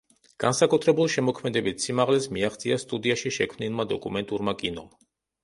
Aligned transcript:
განსაკუთრებულ 0.43 1.11
შემოქმედებით 1.15 1.85
სიმაღლეს 1.87 2.25
მიაღწია 2.39 2.79
სტუდიაში 2.85 3.33
შექმნილმა 3.37 3.87
დოკუმენტურმა 3.93 4.57
კინომ. 4.65 4.91